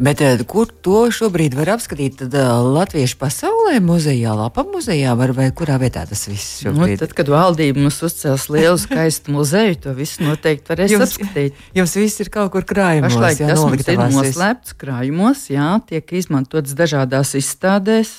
[0.01, 2.15] Bet uh, kur to šobrīd var apskatīt?
[2.23, 6.97] Tad uh, Latviešu pasaulē, muzejā, Lapa muzejā, var, vai kurā vietā tas viss Nu, šobrīd?
[7.03, 11.61] tad, kad valdība mums uzcels lielu skaistu muzeju, to visu noteikti varēs Jums- apskatīt.
[11.77, 16.15] Jums viss ir kaut kur krājumos, Pašlaik jā, tas mums ir noslēpts krājumos, jā, tiek
[16.17, 18.17] izmantots dažādās izstādēs.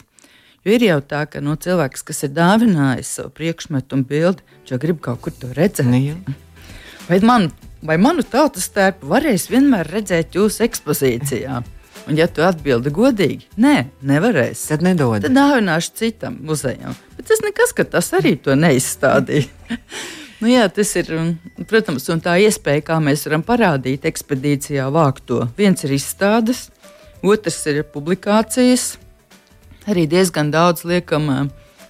[0.65, 4.79] Jo ir jau tā, ka no cilvēks, kas ir dāvinājis savu priekšmetu un bildi, jau
[4.81, 5.85] grib kaut kur to redzēt.
[5.91, 6.37] Nu.
[7.11, 7.51] Vai, man,
[7.85, 11.63] vai manu tautas tērpu varēs vienmēr redzēt jūsu ekspozīcijā?
[12.05, 14.67] Un, ja tu atbildi godīgi, nē, nevarēs.
[14.69, 15.23] Tad nedod.
[15.25, 16.97] Tad dāvināšu citam muzejam.
[17.17, 19.49] Bet tas nekas, ka tas arī to neizstādīja.
[20.43, 21.31] nu, jā, tas ir, un,
[21.71, 25.47] protams, un tā iespēja, kā mēs varam parādīt ekspedīcijā vākto.
[25.57, 26.67] Viens ir izstādes,
[27.25, 28.99] otrs ir publikācijas.
[29.89, 31.41] Arī diezgan daudz liekam ā,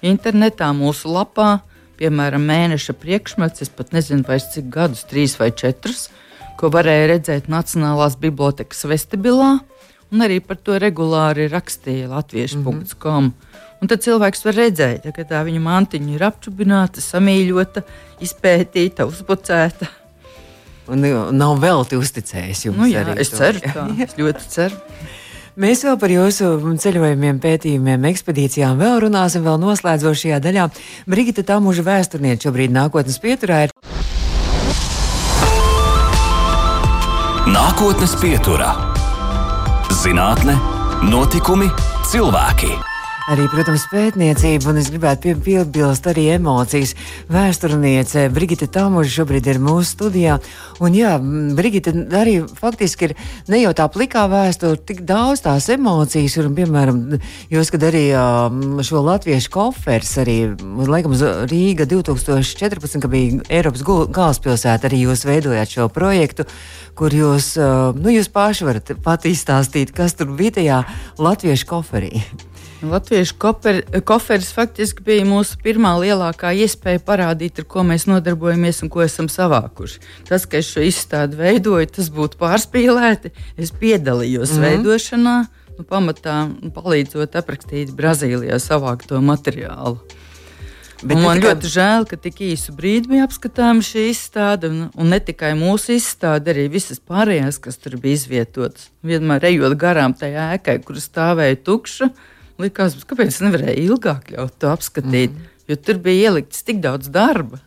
[0.06, 1.56] internetā, mūsu lapā,
[1.98, 3.64] piemēram, mēneša priekšmets.
[3.64, 6.08] Es pat nezinu, vairs cik gadus, trīs vai četrus,
[6.60, 9.56] ko varēja redzēt Nacionālās bibliotekas vestibilā.
[10.14, 13.32] Un arī par to regulāri rakstīja latviešu.com.
[13.82, 17.82] Un tad cilvēks var redzēt, ka tā viņa mantiņa ir apčubināta, samīļota,
[18.24, 19.90] izpētīta, uzbucēta.
[20.92, 22.78] Un uh, nav vēl te uzticējis jums.
[22.80, 23.86] Nu, jā, es ceru, tā.
[24.04, 24.80] Es ļoti ceru.
[25.54, 26.48] Mēs vēl par jūsu
[26.82, 30.64] ceļojumiem, pētījumiem, ekspedīcijām vēl runāsim, vēl noslēdzošajā daļā.
[31.06, 33.74] Brigita Tamuža vēsturniece šobrīd nākotnes pieturā ir.
[37.54, 38.72] Nākotnes pieturā-
[40.02, 40.58] zinātne,
[41.06, 41.70] notikumi,
[42.10, 42.93] cilvēki.
[43.24, 46.90] Arī, protams, pētniecība, un es gribētu pie- piebilst arī emocijas.
[47.32, 50.34] Vēsturniece Brigita Tamuža šobrīd ir mūsu studijā.
[50.84, 51.14] Un jā,
[51.56, 53.14] Brigita arī faktiski ir
[53.48, 56.36] ne jau tā plikā vēsture, tik daudz tās emocijas.
[56.36, 57.00] Un, piemēram,
[57.48, 58.12] jūs, kad arī
[58.84, 61.16] šo latviešu koferis, arī, laikam,
[61.48, 66.44] Rīga 2014, kad bija Eiropas galvaspilsēta, arī jūs veidojāt šo projektu,
[66.94, 67.54] kur jūs,
[67.96, 70.84] nu, jūs paši varat pat izstāstīt, kas tur bija tajā
[71.16, 72.20] latviešu koferī.
[72.90, 78.92] Latviešu koper, koferis faktiski bija mūsu pirmā lielākā iespēja parādīt, ar ko mēs nodarbojamies un
[78.92, 80.02] ko esam savākuši.
[80.28, 83.32] Tas, ka es šo izstādi veidoju, tas būtu pārspīlēti.
[83.56, 84.68] Es piedalījos mm -hmm.
[84.68, 85.36] veidošanā,
[85.78, 86.36] nu, pamatā
[86.74, 89.98] palīdzot aprakstīt Brazīlijā savākto materiālu.
[91.04, 95.10] Bet man tikai- ļoti žēl, ka tik īsu brīdi bija apskatāma šī izstāde, un, un
[95.12, 98.88] ne tikai mūsu izstāde, arī visas pārējās, kas tur bija izvietotas.
[99.04, 102.08] Vienmēr ejot garām tajā ēkai, kur stāvēja tukša,
[102.62, 105.52] likās, kāpēc es nevarēju ilgāk ļaut to apskatīt, mm.
[105.70, 107.60] jo tur bija ielikts tik daudz darba.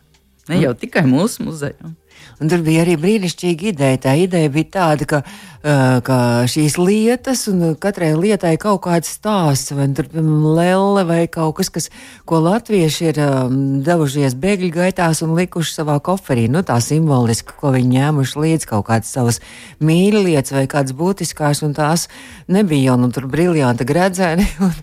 [0.48, 1.90] Ne jau tikai mūsu muzejā.
[2.38, 3.98] Un tur bija arī brīnišķīga ideja.
[4.06, 6.18] Tā ideja bija tāda, ka, uh, ka
[6.50, 11.70] šīs lietas, un katrai lietai kaut kāds stāsts, vai tur piemēram lelle vai kaut kas,
[11.74, 11.88] kas,
[12.28, 16.46] ko latvieši ir um, devušies bēgļu gaitās un likuši savā koferī.
[16.52, 19.40] Nu, tā simboliski, ko viņi ņēmuši līdzi kaut kādas savas
[19.82, 22.06] mīļlietas vai kādas būtiskās, un tās
[22.46, 24.74] nebija jau nu, tur briljanta gredzeni un,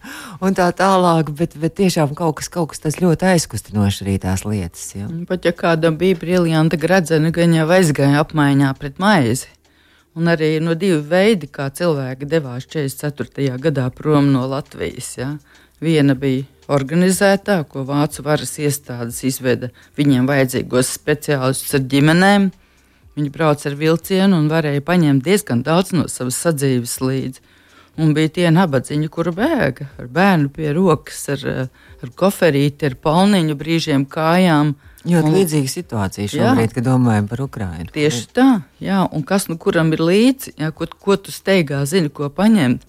[0.43, 4.45] un tā tālāk, bet, bet tiešām kaut kas, kaut kas tas ļoti aizkustinoši arī tās
[4.47, 4.89] lietas.
[4.97, 5.07] Ja.
[5.29, 6.79] Pat ja kādam bija briljanta
[7.25, 9.47] gradzena, gan jau aizgāja apmaiņā pret maizi.
[10.15, 13.57] Un arī no divi veidi, kā cilvēki devās 44.
[13.59, 15.17] gadā prom no Latvijas.
[15.17, 15.38] Ja.
[15.81, 22.51] Viena bija organizētā, ko vācu varas iestādes izveda viņiem vajadzīgos speciālistus ar ģimenēm.
[23.15, 27.41] Viņi brauca ar vilcienu un varēja paņemt diezgan daudz no savas sadzīves līdzi.
[27.97, 31.67] Un bija tie nabadzīņi, kuri bēga ar bērnu pie rokas, ar, eh,
[32.03, 34.75] ar koferīti, ar palniņu, brīžiem kājām.
[35.05, 37.91] Ļoti Un- līdzīga situācija šobrīd, kad domājam par Ukrajinu.
[37.93, 42.10] Tieši tā, jā, un kas nu kuram ir līdzi, jā, ko, ko tu steigā zini,
[42.10, 42.81] ko paņemt.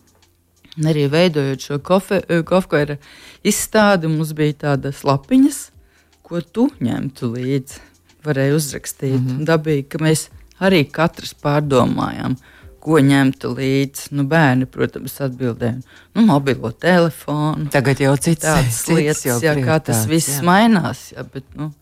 [0.79, 2.99] Un arī veidojot šo kofeīra
[3.45, 5.71] izstādi, mums bija tādas lapiņas,
[6.23, 7.79] ko tu ņemtu līdzi.
[8.27, 9.21] Varēja uzrakstīt.
[9.21, 9.45] Mm -hmm.
[9.47, 10.29] Dabīgi, ka mēs
[10.61, 12.37] arī katrs pārdomājām,
[12.87, 14.13] ko ņemtu līdzi.
[14.17, 15.81] Nu, bērni, protams, atbildēja,
[16.15, 17.67] nu, mobilo telefonu.
[17.75, 20.45] Tagad jau cits, Tādas cits lietas, jā, kā tas viss jā.
[20.47, 21.09] mainās.
[21.17, 21.73] Jā, bet, nu,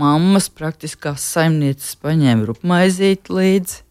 [0.00, 3.86] mammas praktiskās saimnieces paņēma rupmaizīti līdzi.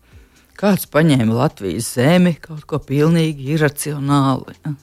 [0.60, 4.58] Kāds paņēma Latvijas zemi, kaut ko pilnīgi iracionāli.
[4.66, 4.76] Ja.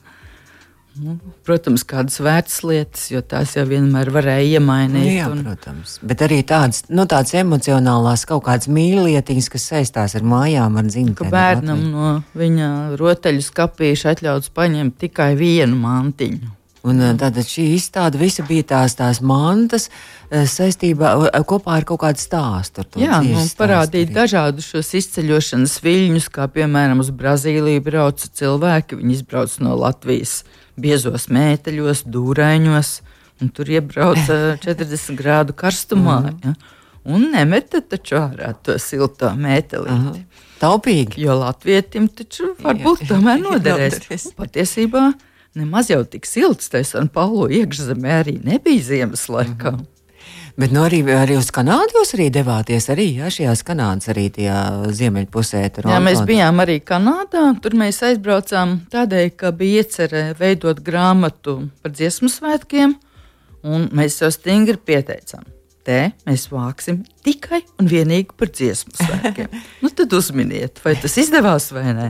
[1.03, 5.05] Nu, protams, kādas vērts lietas, jo tās jau vienmēr varēja iemainīt.
[5.05, 5.97] Nu, jā, un- protams.
[6.01, 10.89] Bet arī tādas, nu, tādas emocionālās kaut kādas mīlietiņas, kas saistās ar mājām, ar ka
[10.93, 11.31] dzimteni.
[11.31, 16.57] bērnam no viņa rotaļu skapīša atļauts paņemt tikai vienu mantiņu.
[16.87, 19.89] Un eh, tātad šī izstāde visa bija tās, tās mantas
[20.29, 22.85] eh, saistībā eh, kopā ar kaut kādu stāstu.
[23.01, 23.19] Jā,
[23.59, 24.15] parādīt arī.
[24.21, 29.01] dažādus šos izceļošanas viļņus, kā piemēram uz Brazīliju brauca cilvēki.
[29.01, 30.43] Viņi izbrauca no Latvijas
[30.79, 32.91] biezos mēteļos, dūraiņos
[33.41, 36.19] un tur iebrauca 40 grādu karstumā.
[36.31, 36.39] Mm.
[36.43, 36.75] Ja?
[37.07, 40.25] Un nemeta taču ārā to silto mētelīti.
[40.59, 41.21] Taupīgi.
[41.23, 43.99] Jo latvietim taču varbūt jā, tomēr noderēs.
[43.99, 44.25] noderēs.
[44.35, 45.03] Patiesībā
[45.57, 49.71] nemaz jau tik silts tas un Paulo iekšzemē arī nebija ziemas laikā.
[49.71, 49.96] Mm -hmm.
[50.57, 52.87] Bet nu, arī, arī uz Kanādu jūs arī devāties.
[52.89, 54.61] Arī jā, šajās Kanādas arī tajā
[54.97, 55.59] ziemeļpusē.
[55.85, 57.43] Jā, mēs bijām arī Kanādā.
[57.61, 62.95] Tur mēs aizbraucām tādēļ, ka bija iecerē veidot grāmatu par dziesmu svētkiem,
[63.69, 65.45] un mēs jau stingri pieteicām.
[65.85, 69.53] Te mēs vāksim tikai un vienīgi par dziesmu svētkiem.
[69.85, 72.09] nu, tad uzminiet, vai tas izdevās vai nē.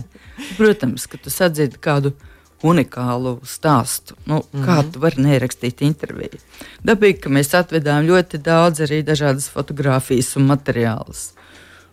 [0.56, 2.16] Protams, ka tu sadzirdi kādu
[2.64, 4.16] unikālu stāstu.
[4.26, 4.66] Nu, mm -hmm.
[4.66, 6.40] Kā tu vari nerakstīt interviju?
[6.84, 11.32] Dabīgi, ka mēs atvedām ļoti daudz arī dažādas fotogrāfijas un materiālus.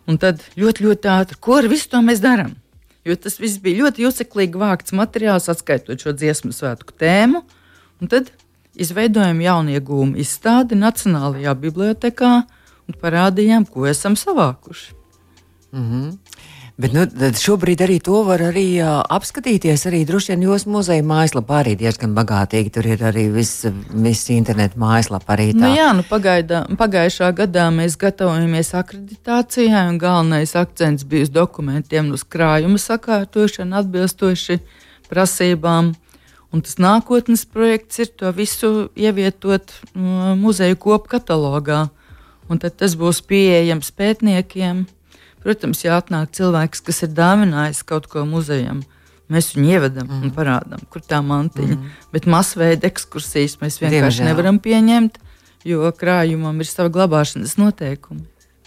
[0.06, 2.54] Un tad ļoti, ļoti ātri, ko ar visu to mēs darām?
[3.04, 7.42] Jo tas viss bija ļoti juceklīgi vākts materiāls, atskaitot šo dziesmu svētku tēmu.
[8.00, 8.30] Un tad
[8.74, 12.32] izveidojam jauniegūmu izstādi Nacionālajā bibliotekā
[12.88, 14.94] un parādījām, ko esam savākuši.
[15.72, 16.18] Mm -hmm.
[16.74, 17.04] Bet nu,
[17.38, 19.84] šobrīd arī to var arī, uh, apskatīties.
[19.86, 22.72] Arī droši vien jūsu muzeja mājaslapā arī diezgan bagātīgi.
[22.74, 23.62] Tur ir arī viss
[23.94, 25.36] vis internetu mājaslapa.
[25.54, 32.10] Nu, jā, nu, pagaida, pagājušā gadā mēs gatavojamies akreditācijai, un galvenais akcents bija uz dokumentiem,
[32.10, 34.58] uz krājuma sakārtošanu atbilstoši
[35.12, 35.92] prasībām.
[36.54, 41.84] Un tas nākotnes projekts ir to visu ievietot uh, muzeju kopkatalogā.
[42.50, 44.84] Un tad tas būs pieejams pētniekiem,
[45.44, 48.80] Protams, ja atnāk cilvēks, kas ir dāvinājis kaut ko muzejam,
[49.32, 50.22] mēs viņu ievedam mm.
[50.24, 51.76] un parādām, kur tā mantiņa.
[51.76, 51.92] Mm.
[52.14, 54.30] Bet masveida ekskursijas mēs vienkārši Diemžēl.
[54.30, 55.20] nevaram pieņemt,
[55.68, 58.24] jo krājumam ir sava glabāšanas noteikumi.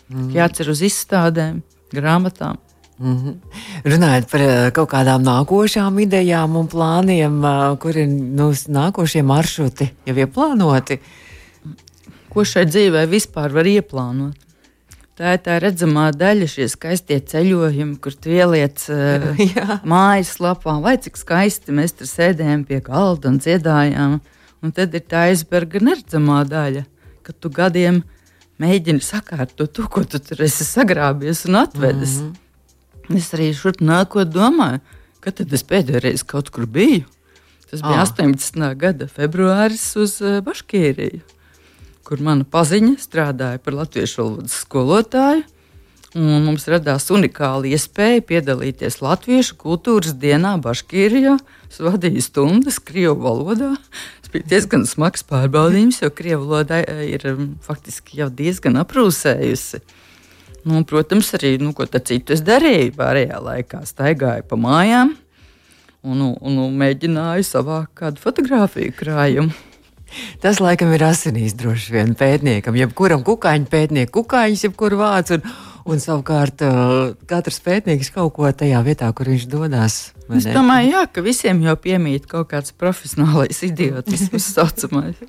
[0.08, 0.32] Mm.
[0.38, 1.64] Jācer uz izstādēm,
[1.94, 2.62] grāmatām.
[3.00, 3.34] Mm -hmm.
[3.84, 9.90] Runājot par uh, kaut kādām nākošām idejām un plāniem, uh, kur ir nu, nākošie maršruti
[10.06, 10.98] jau ieplānoti.
[12.30, 14.47] Ko šai dzīvē vispār var ieplānot?
[15.18, 21.18] Tā ir tā redzamā daļa, šie skaistie ceļojumi, kur tu ieliec uh, mājaslapā, vai cik
[21.18, 24.20] skaisti mēs tur sēdējām pie galda un dziedājām.
[24.62, 26.84] Un tad ir tā aizberga neredzamā daļa,
[27.26, 28.04] kad tu gadiem
[28.62, 32.20] mēģini sakārtot to, ko tu tur esi sagrābies un atvedis.
[32.22, 32.34] Mm
[33.08, 33.18] -hmm.
[33.18, 34.80] Es arī šurp nākot domāju,
[35.20, 37.06] kad tad es pēdējo reizi kaut kur biju.
[37.70, 38.06] Tas bija ah.
[38.06, 38.76] 18.
[38.76, 41.37] gada februāris uz uh, Baškīriju
[42.08, 45.44] kur mana paziņa strādāja par latviešu valodas skolotāju.
[46.18, 51.36] Un mums radās unikāla iespēja piedalīties Latviešu kultūras dienā Baškīrijā.
[51.68, 53.74] Es vadīju stundas Krievijas valodā.
[54.24, 59.84] Tas bija diezgan smags pārbaudījums, jo Krievijas valoda ir um, faktiski jau diezgan aprūsējusi.
[60.68, 62.96] Nu, protams, arī nu, ko citu es darīju.
[62.98, 65.14] Pārējā laikā staigāju pa mājām
[66.08, 69.52] un, un, un mēģināju savākt kādu fotografiju krājumu.
[70.42, 75.40] Tas laikam ir asinīs droši vien pētniekam, jebkuram kukaiņu pētniekam, kukaiņus, jebkuru vācu.
[75.40, 79.98] Un, un savukārt uh, katrs pētnieks kaut ko tajā vietā, kur viņš dodas.
[80.36, 85.22] Es domāju, jā, ka visiem jau piemīt kaut kāds profesionālais idiotisms saucamais.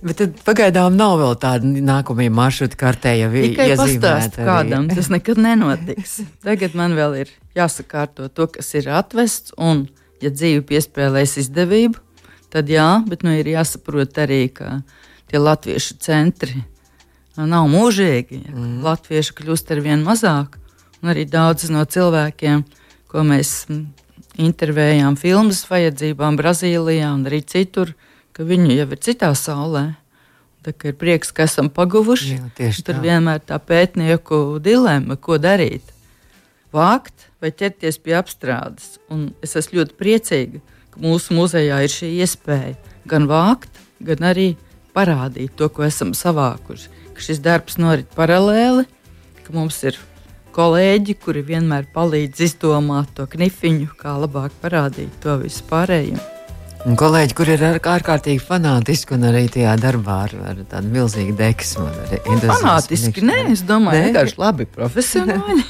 [0.00, 4.88] Bet tad pagaidām nav vēl tāda nākamā maršruta kartē, jau ir pastāstīt kādam.
[4.88, 6.22] Tas nekad nenotiks.
[6.44, 9.84] Tagad man vēl ir jāsakārto to, kas ir atvests, un,
[10.24, 12.00] ja dzīve piespēlēs izdevību,
[12.52, 14.80] tad jā, bet nu, ir jāsaprot arī, ka
[15.30, 16.64] tie latviešu centri
[17.36, 18.42] nav mūžīgi.
[18.44, 18.74] Ja, mm.
[18.84, 20.58] Latvieši kļūst ar vien mazāk,
[21.00, 22.64] un arī daudz no cilvēkiem,
[23.10, 23.64] ko mēs
[24.40, 27.94] intervējām filmas vajadzībām Brazīlijā un arī citur,
[28.36, 29.84] ka viņi jau ir citā saulē.
[30.60, 32.34] Tā ir prieks, ka esam paguvuši.
[32.36, 33.00] Jā, Tur tā.
[33.00, 35.94] vienmēr tā pētnieku dilemma, ko darīt.
[36.70, 38.98] Vākt vai ķerties pie apstrādes.
[39.08, 40.60] Un es esmu ļoti priecīga,
[41.02, 42.76] mūsu muzejā ir šī iespēja
[43.10, 44.54] gan vākt, gan arī
[44.96, 46.90] parādīt to, ko esam savākuši.
[47.14, 48.86] Ka šis darbs norit paralēli,
[49.44, 49.98] ka mums ir
[50.56, 56.20] kolēģi, kuri vienmēr palīdz izdomāt to knifiņu, kā labāk parādīt to visu pārējo.
[56.88, 61.90] Un kolēģi, kur ir ārkārtīgi fanātiski un arī tajā darbā ar, ar tādu milzīgu deksmu.
[62.46, 65.60] Fanātiski, nē, es domāju, vienkārši labi profesionāli.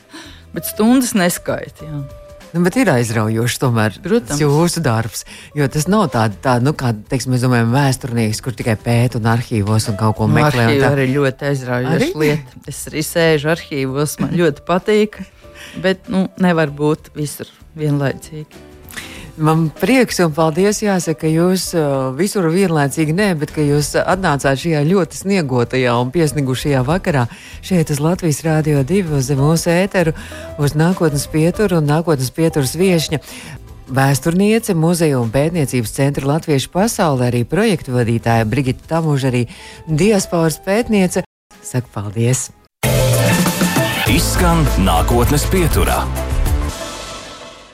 [0.56, 1.90] Bet stundas neskaita.
[2.54, 4.38] Nu, bet ir aizraujoši tomēr Protams.
[4.38, 5.24] jūsu darbs.
[5.58, 9.26] Jo tas nav tāds, tā, nu, kā teiksim, mēs domājam, vēsturnieks, kur tikai pēta un
[9.32, 10.68] arhīvos un kaut ko nu, meklē.
[10.78, 12.60] Tā arī ļoti aizraujoša lieta.
[12.70, 15.18] Es arī sēžu arhīvos, man ļoti patīk,
[15.82, 18.62] bet nu, nevar būt visur vienlaicīgi.
[19.34, 24.60] Man prieks un paldies, jāsaka, ka jūs uh, visur vienlaicīgi nē, bet ka jūs atnācāt
[24.62, 27.24] šajā ļoti sniegotajā un piesnigušajā vakarā
[27.58, 30.14] šeit uz Latvijas Rādio 2 uz mūsu ēteru,
[30.62, 33.18] uz nākotnes pieturu un nākotnes pieturas viešņa.
[33.94, 39.48] Vēsturniece, muzeja un pētniecības centra Latviešu pasaulē, arī projektu vadītāja Brigita Tamuža, arī
[39.90, 41.24] diasporas pētniece.
[41.58, 42.52] Saka paldies!
[44.14, 46.04] Izskan nākotnes pieturā.